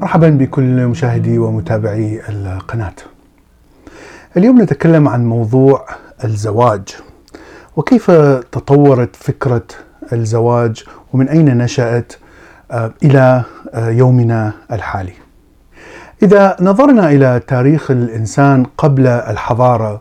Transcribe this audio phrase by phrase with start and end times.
[0.00, 2.94] مرحبا بكل مشاهدي ومتابعي القناة.
[4.36, 5.86] اليوم نتكلم عن موضوع
[6.24, 6.96] الزواج
[7.76, 8.10] وكيف
[8.52, 9.62] تطورت فكرة
[10.12, 12.12] الزواج ومن أين نشأت
[12.70, 13.42] آه، إلى
[13.74, 15.12] آه، يومنا الحالي.
[16.22, 20.00] إذا نظرنا إلى تاريخ الإنسان قبل الحضارة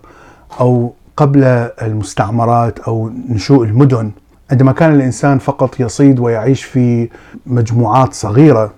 [0.60, 1.44] أو قبل
[1.82, 4.12] المستعمرات أو نشوء المدن
[4.52, 7.10] عندما كان الإنسان فقط يصيد ويعيش في
[7.46, 8.74] مجموعات صغيرة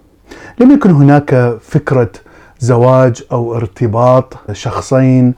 [0.59, 2.09] لم يكن هناك فكرة
[2.59, 5.33] زواج أو ارتباط شخصين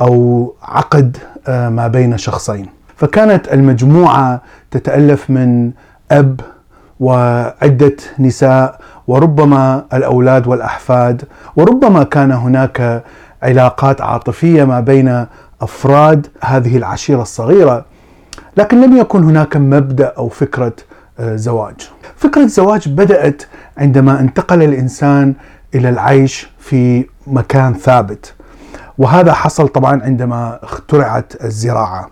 [0.00, 1.16] أو عقد
[1.46, 2.66] آه، ما بين شخصين
[2.96, 5.70] فكانت المجموعة تتألف من
[6.10, 6.40] أب
[7.00, 11.24] وعدة نساء وربما الأولاد والأحفاد
[11.56, 13.04] وربما كان هناك
[13.42, 15.26] علاقات عاطفية ما بين
[15.62, 17.84] أفراد هذه العشيرة الصغيرة
[18.56, 20.72] لكن لم يكن هناك مبدأ أو فكرة
[21.20, 21.74] آه، زواج.
[22.16, 23.42] فكرة الزواج بدأت
[23.78, 25.34] عندما انتقل الإنسان
[25.74, 28.34] إلى العيش في مكان ثابت.
[28.98, 32.10] وهذا حصل طبعا عندما اخترعت الزراعة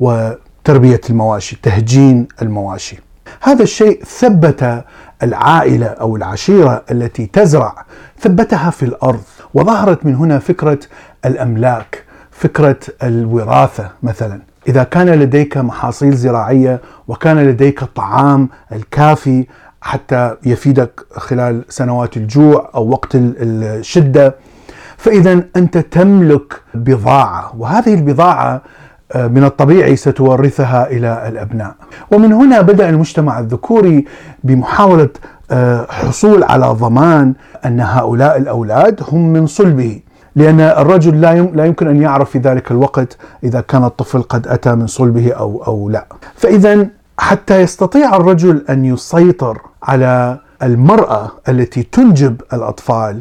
[0.00, 3.05] وتربية المواشي، تهجين المواشي.
[3.46, 4.84] هذا الشيء ثبت
[5.22, 7.84] العائلة أو العشيرة التي تزرع
[8.20, 9.22] ثبتها في الأرض
[9.54, 10.78] وظهرت من هنا فكرة
[11.24, 14.40] الأملاك، فكرة الوراثة مثلا.
[14.68, 19.46] إذا كان لديك محاصيل زراعية وكان لديك الطعام الكافي
[19.80, 24.34] حتى يفيدك خلال سنوات الجوع أو وقت الشدة
[24.96, 28.62] فاذا أنت تملك بضاعة وهذه البضاعة
[29.14, 31.74] من الطبيعي ستورثها إلى الأبناء
[32.10, 34.04] ومن هنا بدأ المجتمع الذكوري
[34.44, 35.08] بمحاولة
[35.50, 37.34] آه، حصول على ضمان
[37.64, 40.00] أن هؤلاء الأولاد هم من صلبه
[40.36, 44.74] لأن الرجل لا لا يمكن أن يعرف في ذلك الوقت إذا كان الطفل قد أتى
[44.74, 46.06] من صلبه أو أو لا.
[46.34, 46.86] فإذا
[47.18, 53.20] حتى يستطيع الرجل أن يسيطر على المرأة التي تنجب الأطفال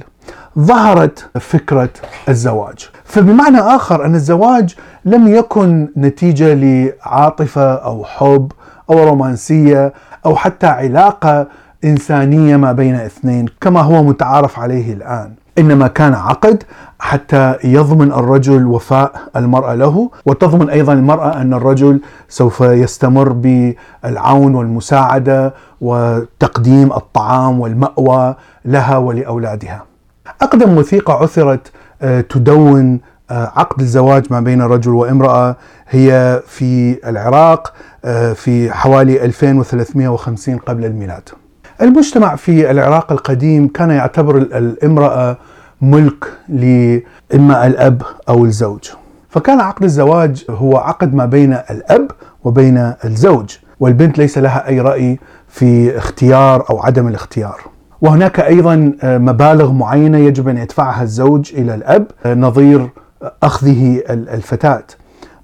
[0.59, 1.89] ظهرت فكرة
[2.29, 8.51] الزواج فبمعنى آخر أن الزواج لم يكن نتيجة لعاطفة أو حب
[8.89, 9.93] أو رومانسية
[10.25, 11.47] أو حتى علاقة
[11.83, 16.63] إنسانية ما بين اثنين كما هو متعارف عليه الآن إنما كان عقد
[16.99, 25.53] حتى يضمن الرجل وفاء المرأة له وتضمن أيضا المرأة أن الرجل سوف يستمر بالعون والمساعدة
[25.81, 29.94] وتقديم الطعام والمأوى لها ولأولادها.
[30.41, 31.71] أقدم وثيقه عثرت
[32.01, 32.99] آه، تدون
[33.31, 35.55] آه، عقد الزواج ما بين رجل وامرأة.
[35.87, 37.73] هي في العراق
[38.05, 41.29] آه، في حوالي 2350 قبل الميلاد.
[41.81, 45.37] المجتمع في العراق القديم كان يعتبر الامرأة
[45.81, 48.89] ملك لإما الأب أو الزوج.
[49.29, 52.11] فكان عقد الزواج هو عقد ما بين الأب
[52.43, 57.74] وبين الزوج والبنت ليس لها أي رأي في اختيار أو عدم الاختيار.
[58.01, 62.89] وهناك أيضا مبالغ معينة يجب أن يدفعها الزوج إلى الأب نظير
[63.43, 64.83] أخذه الفتاة.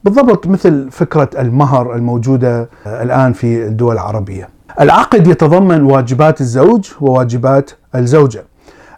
[0.03, 4.49] بالضبط مثل فكرة المهر الموجودة الآن في الدول العربية.
[4.79, 8.43] العقد يتضمن واجبات الزوج وواجبات الزوجة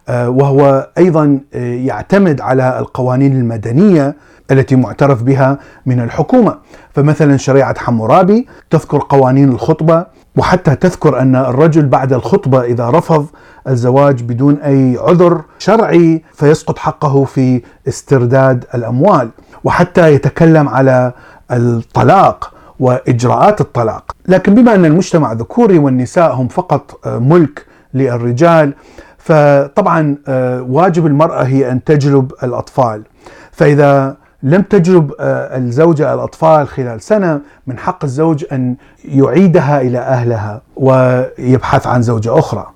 [0.09, 4.15] آه، وهو أيضا آه، يعتمد على القوانين المدنية
[4.51, 6.57] التي معترف بها من الحكومة.
[6.93, 10.05] فمثلا شريعة حمورابي تذكر قوانين الخطبة
[10.37, 13.25] وحتى تذكر أن الرجل بعد الخطبة إذا رفض
[13.67, 19.29] الزواج بدون أي عذر شرعي فيسقط حقه في استرداد الأموال.
[19.63, 21.11] وحتى يتكلم على
[21.51, 28.73] الطلاق وإجراءات الطلاق، لكن بما أن المجتمع ذكوري والنساء هم فقط آه، ملك للرجال
[29.17, 33.03] فطبعا آه، واجب المرأة هي أن تجلب الأطفال،
[33.51, 40.61] فإذا لم تجلب آه، الزوجه الأطفال خلال سنة من حق الزوج أن يعيدها إلى أهلها
[40.75, 42.67] ويبحث عن زوجة أخرى.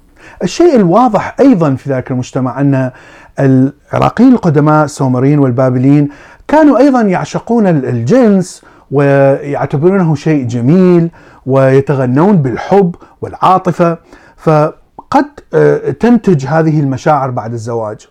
[0.44, 2.92] الشيء الواضح أيضا في ذلك المجتمع أن
[3.40, 6.10] العراقيين القدماء السومريين والبابليين
[6.48, 11.10] كانوا أيضا يعشقون الجنس ويعتبرونه شيء جميل
[11.46, 13.98] ويتغنون بالحب والعاطفة
[14.38, 18.08] فقد آه، تنتج هذه المشاعر بعد الزواج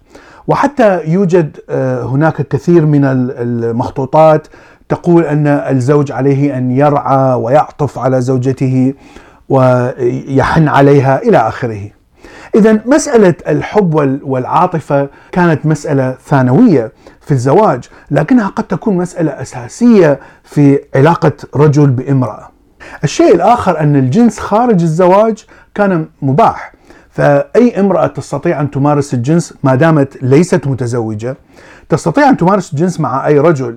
[0.49, 4.47] وحتى يوجد آه، هناك كثير من المخطوطات
[4.89, 8.95] تقول أن الزوج عليه أن يرعى ويعطف على زوجته
[9.49, 11.91] ويحن عليها إلى آخره.
[12.55, 20.79] اذا مسألة الحب والعاطفة كانت مسألة ثانوية في الزواج لكنها قد تكون مسألة أساسية في
[20.95, 22.49] علاقة رجل بامرأة
[23.05, 25.45] الشيء الآخر أن الجنس خارج الزواج
[25.75, 26.73] كان مباح
[27.17, 31.37] فأي امرأة تستطيع أن تمارس الجنس ما دامت ليست متزوجة
[31.89, 33.77] تستطيع أن تمارس الجنس مع أي رجل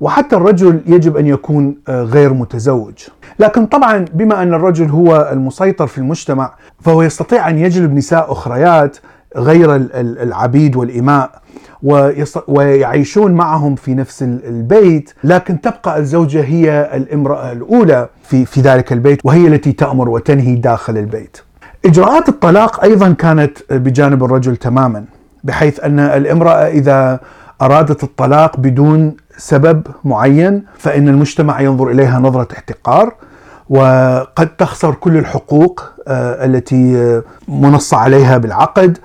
[0.00, 2.94] وحتى الرجل يجب أن يكون آه، غير متزوج.
[3.38, 8.96] لكن طبعا بما أن الرجل هو المسيطر في المجتمع فهو يستطيع أن يجلب نساء أخريات
[9.36, 11.30] غير العبيد والإماء
[12.48, 19.20] ويعيشون معهم في نفس البيت لكن تبقى الزوجة هي الامرأة الأولى في في ذلك البيت
[19.24, 21.36] وهي التي تأمر وتنهي داخل البيت.
[21.84, 25.04] إجراءات الطلاق أيضا كانت بجانب الرجل تماما
[25.44, 27.20] بحيث أن الامرأة إذا
[27.62, 33.14] أرادت الطلاق بدون سبب معين فإن المجتمع ينظر إليها نظرة احتقار
[33.70, 38.98] وقد تخسر كل الحقوق آه، التي آه، منص عليها بالعقد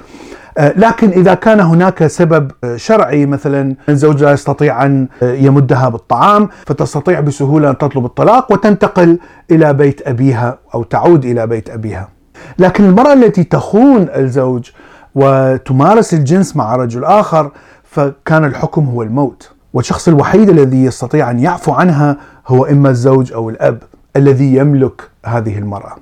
[0.58, 7.20] آه، لكن إذا كان هناك سبب شرعي مثلا الزوج لا يستطيع أن يمدها بالطعام فتستطيع
[7.20, 9.20] بسهولة أن تطلب الطلاق وتنتقل
[9.52, 12.15] إلى بيت أبيها أو تعود إلى بيت أبيها.
[12.60, 14.70] لكن المرأة التي تخون الزوج
[15.16, 17.52] وتمارس الجنس مع رجل آخر
[17.84, 22.18] فكان الحكم هو الموت والشخص الوحيد الذي يستطيع أن يعفو عنها
[22.48, 23.84] هو إما الزوج أو الأب
[24.16, 25.96] الذي يملك هذه المرأة.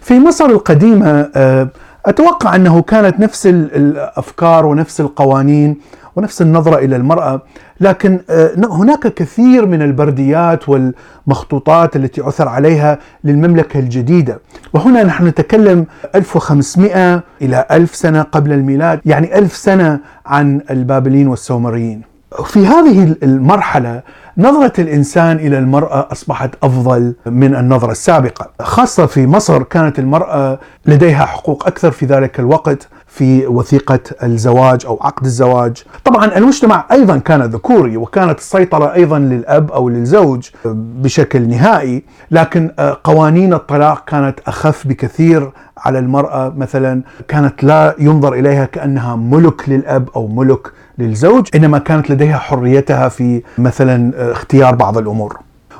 [0.00, 1.68] في مصر القديمة آه،
[2.06, 5.76] أتوقع أنه كانت نفس الأفكار ونفس القوانين
[6.18, 7.42] ونفس النظرة إلى المرأة.
[7.80, 14.40] لكن آه، هناك كثير من البرديات والمخطوطات التي عثر عليها للمملكة الجديدة.
[14.72, 22.02] وهنا نحن نتكلم 1500 إلى 1000 سنة قبل الميلاد يعني 1000 سنة عن البابليين والسومريين.
[22.44, 24.02] في هذه المرحلة
[24.38, 28.50] نظرة الإنسان إلى المرأة أصبحت أفضل من النظرة السابقة.
[28.60, 32.88] خاصة في مصر كانت المرأة لديها حقوق أكثر في ذلك الوقت.
[33.08, 35.82] في وثيقة الزواج أو عقد الزواج.
[36.04, 42.70] طبعا المجتمع أيضا كان ذكوري وكانت السيطرة أيضا للأب أو للزوج بشكل نهائي لكن
[43.04, 46.52] قوانين الطلاق كانت أخف بكثير على المرأة.
[46.56, 53.08] مثلا كانت لا ينظر إليها كأنها ملك للأب أو ملك للزوج إنما كانت لديها حريتها
[53.08, 55.38] في مثلا اختيار بعض الأمور.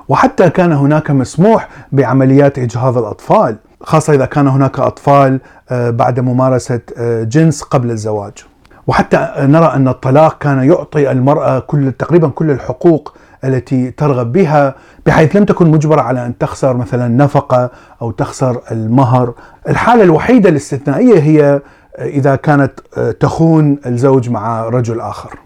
[0.08, 3.56] وحتى كان هناك مسموح بعمليات إجهاض الأطفال.
[3.82, 5.40] خاصة إذا كان هناك أطفال
[5.70, 8.32] آه، بعد ممارسة آه، جنس قبل الزواج.
[8.86, 14.75] وحتى نرى أن الطلاق كان يعطي المرأة كل تقريبا كل الحقوق التي ترغب بها
[15.06, 17.70] بحيث لم تكن مجبرة على أن تخسر مثلا نفقة
[18.02, 19.34] أو تخسر المهر.
[19.69, 21.60] الحالة الوحيدة الاستثنائية هي
[21.98, 22.80] إذا كانت
[23.20, 25.38] تخون الزوج مع رجل آخر.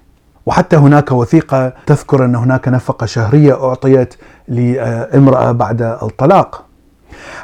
[0.47, 4.15] وحتى هناك وثيقة تذكر أن هناك نفقة شهرية أعطيت
[4.49, 6.65] لامرأة بعد الطلاق.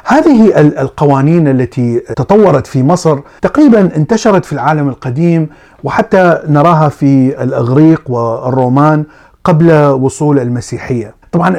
[0.05, 5.49] هذه القوانين التي تطورت في مصر تقريبا انتشرت في العالم القديم
[5.83, 9.03] وحتى نراها في الإغريق والرومان
[9.43, 11.15] قبل وصول المسيحية.
[11.31, 11.49] طبعا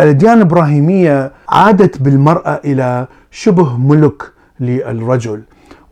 [0.00, 4.22] الاديان الإبراهيمية عادت بالمرأة إلى شبه ملك
[4.60, 5.42] للرجل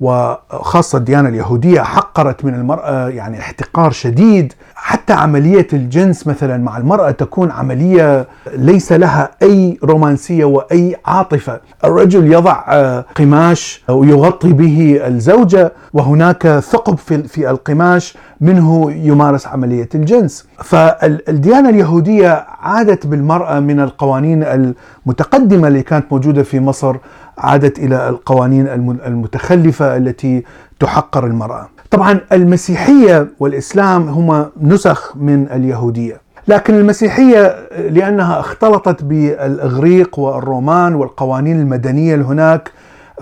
[0.03, 4.53] وخاصة الديانة اليهودية حقرت من المرأة يعني احتقار شديد.
[4.75, 8.27] حتى عملية الجنس مثلا مع المرأة تكون عملية
[8.57, 11.61] ليس لها أي رومانسية وأي عاطفة.
[11.85, 20.47] الرجل يضع آه، قماش ويغطي به الزوجة وهناك ثقب في القماش منه يمارس عملية الجنس.
[20.65, 26.97] فالديانة اليهودية عادت بالمرأة من القوانين المتقدمة اللي كانت موجودة في مصر
[27.39, 28.69] عادت إلى القوانين
[29.07, 30.43] المتخلفة التي
[30.81, 31.69] تحقر المرأة.
[31.91, 36.21] طبعا المسيحية والإسلام هما نسخ من اليهودية.
[36.49, 42.71] لكن المسيحية لأنها اختلطت بالإغريق والرومان والقوانين المدنية هناك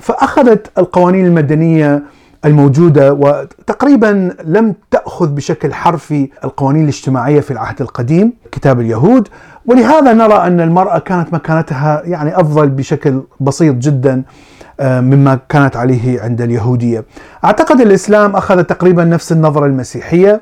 [0.01, 2.03] فأخذت القوانين المدنية
[2.45, 9.29] الموجودة وتقريبا لم تأخذ بشكل حرفي القوانين الاجتماعية في العهد القديم كتاب اليهود.
[9.67, 14.23] ولهذا نرى أن المرأة كانت مكانتها يعني أفضل بشكل بسيط جدا
[14.81, 17.05] آه، مما كانت عليه عند اليهودية.
[17.45, 20.41] أعتقد الإسلام أخذ تقريبا نفس النظرة المسيحية.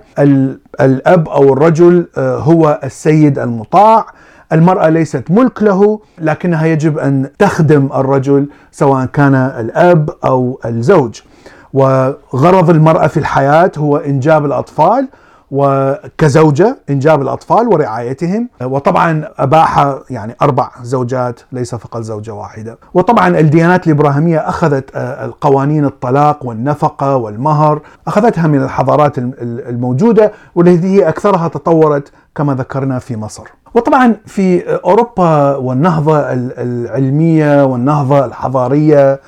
[0.81, 4.07] الأب أو الرجل آه، هو السيد المطاع.
[4.52, 11.21] المرأة ليست ملك له لكنها يجب أن تخدم الرجل سواء كان الأب أو الزوج.
[11.75, 15.08] وغرض المرأة في الحياة هو إنجاب الأطفال
[15.50, 18.48] وكزوجة إنجاب الأطفال ورعايتهم.
[18.62, 22.78] وطبعا أباح يعني أربع زوجات ليس فقط زوجة واحدة.
[22.94, 31.08] وطبعا الديانات الإبراهيمية أخذت آه، القوانين الطلاق والنفقة والمهر أخذتها من الحضارات الموجودة والتي هي
[31.08, 33.42] أكثرها تطورت كما ذكرنا في مصر.
[33.75, 36.18] وطبعا في أوروبا والنهضة
[36.58, 39.20] العلمية والنهضة الحضارية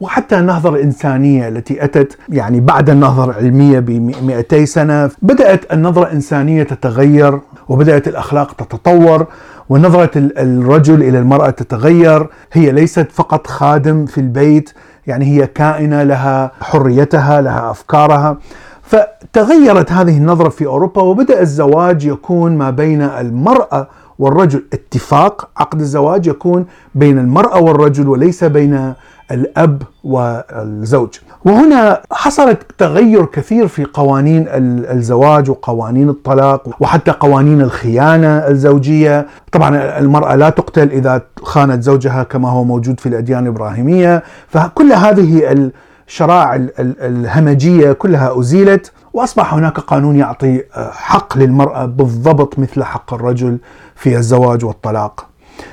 [0.00, 3.90] وحتى النهضة الإنسانية التي أتت يعني بعد النهضة العلمية ب
[4.22, 9.26] 200 سنة بدأت النظرة الإنسانية تتغير وبدأت الأخلاق تتطور
[9.68, 12.26] ونظرة الرجل إلى المرأة تتغير.
[12.52, 14.70] هي ليست فقط خادم في البيت
[15.06, 18.36] يعني هي كائنة لها حريتها لها أفكارها.
[18.82, 23.88] فتغيرت هذه النظرة في أوروبا وبدأ الزواج يكون ما بين المرأة
[24.18, 24.64] والرجل.
[24.72, 28.94] اتفاق عقد الزواج يكون بين المرأة والرجل وليس بين
[29.30, 31.08] الأب والزوج.
[31.44, 39.26] وهنا حصلت تغير كثير في قوانين الزواج وقوانين الطلاق وحتى قوانين الخيانة الزوجية.
[39.52, 44.22] طبعا المرأة لا تقتل إذا خانت زوجها كما هو موجود في الأديان الإبراهيمية.
[44.48, 45.70] فكل هذه
[46.08, 53.58] الشرائع الهمجية كلها أزيلت وأصبح هناك قانون يعطي حق للمرأة بالضبط مثل حق الرجل
[53.94, 55.27] في الزواج والطلاق.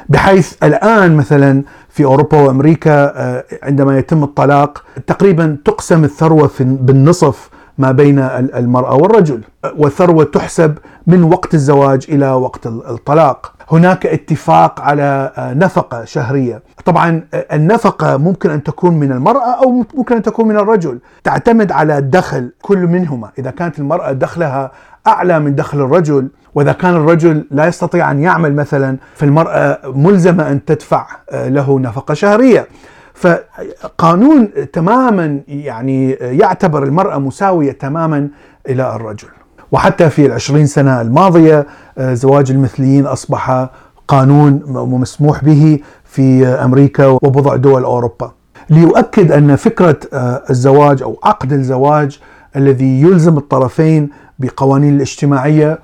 [0.10, 7.92] بحيث الآن مثلا في أوروبا وأمريكا آه، عندما يتم الطلاق تقريبا تقسم الثروة بالنصف ما
[7.92, 9.42] بين المرأة والرجل
[9.78, 10.78] والثروة تحسب
[11.08, 13.54] من وقت الزواج إلى وقت الطلاق.
[13.72, 19.86] هناك اتفاق على آه، نفقة شهرية، طبعا آه، النفقة ممكن أن تكون من المرأة أو
[19.96, 24.72] ممكن أن تكون من الرجل، تعتمد على دخل كل منهما، إذا كانت المرأة دخلها
[25.08, 30.66] أعلى من دخل الرجل وإذا كان الرجل لا يستطيع أن يعمل مثلا فالمراه ملزمة أن
[30.66, 32.68] تدفع آه، له نفقة شهرية.
[33.14, 38.28] فقانون تماما يعني يعتبر المرأة مساوية تماما
[38.70, 39.28] إلى الرجل.
[39.72, 43.70] وحتى في العشرين سنة الماضية آه، زواج المثليين أصبح
[44.08, 44.62] قانون
[45.00, 48.32] مسموح به في أمريكا وبضع دول أوروبا
[48.70, 52.20] ليؤكد أن فكرة آه، الزواج أو عقد الزواج
[52.56, 54.10] الذي يلزم الطرفين
[54.40, 55.80] بقوانين الاجتماعية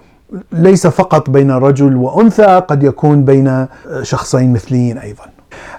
[0.51, 3.67] ليس فقط بين رجل وأنثى قد يكون بين آه،
[4.01, 5.23] شخصين مثليين أيضا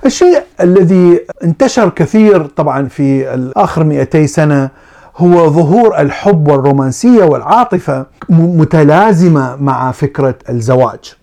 [0.06, 4.70] الشيء الذي انتشر كثير طبعا في آخر 200 سنة
[5.16, 11.14] هو ظهور الحب والرومانسية والعاطفة متلازمة مع فكرة الزواج.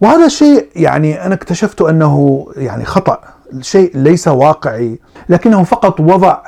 [0.00, 3.20] وهذا الشيء يعني أنا اكتشفت أنه يعني خطأ،
[3.60, 6.38] شيء ليس واقعي، لكنه فقط وضع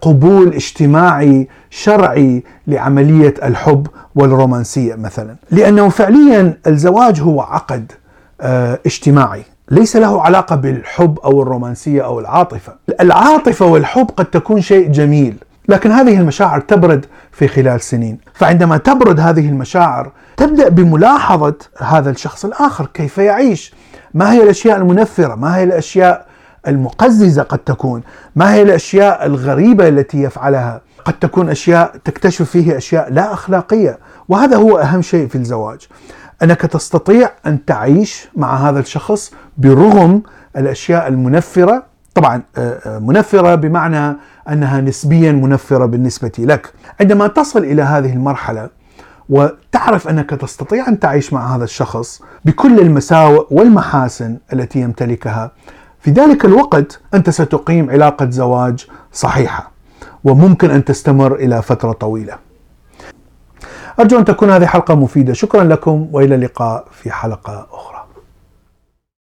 [0.00, 7.92] قبول اجتماعي شرعي لعملية الحب والرومانسية مثلا، لأنه فعليا الزواج هو عقد
[8.40, 9.42] آه، اجتماعي.
[9.70, 12.72] ليس له علاقة بالحب أو الرومانسية أو العاطفة.
[13.00, 15.36] العاطفة والحب قد تكون شيء جميل،
[15.68, 18.18] لكن هذه المشاعر تبرد في خلال سنين.
[18.34, 23.74] فعندما تبرد هذه المشاعر تبدأ بملاحظة هذا الشخص الآخر كيف يعيش.
[24.14, 26.23] ما هي الأشياء المنفرة؟ ما هي الأشياء
[26.68, 28.02] المقززة قد تكون.
[28.36, 34.56] ما هي الأشياء الغريبة التي يفعلها؟ قد تكون أشياء تكتشف فيه أشياء لا أخلاقية وهذا
[34.56, 35.88] هو أهم شيء في الزواج.
[36.42, 40.22] أنك تستطيع أن تعيش مع هذا الشخص برغم
[40.56, 41.82] الأشياء المنفرة.
[42.14, 44.16] طبعا آه، آه، منفرة بمعنى
[44.48, 46.72] أنها نسبيا منفرة بالنسبة لك.
[47.00, 48.68] عندما تصل إلى هذه المرحلة
[49.28, 55.52] وتعرف أنك تستطيع أن تعيش مع هذا الشخص بكل المساوئ والمحاسن التي يمتلكها
[56.04, 59.70] في ذلك الوقت أنت ستقيم علاقة زواج صحيحة
[60.24, 62.34] وممكن أن تستمر إلى فترة طويلة.
[64.00, 65.32] أرجو أن تكون هذه حلقة مفيدة.
[65.32, 67.93] شكرا لكم وإلى اللقاء في حلقة أخرى.